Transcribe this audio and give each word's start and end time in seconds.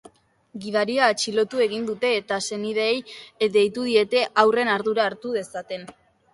Gidaria 0.61 1.09
atxilotu 1.15 1.61
egin 1.65 1.83
dute 1.91 2.11
eta 2.21 2.39
senideei 2.47 2.97
deitu 3.59 3.87
diete 3.93 4.25
haurren 4.45 4.75
ardura 4.81 5.09
hartu 5.11 5.39
dezaten. 5.41 5.91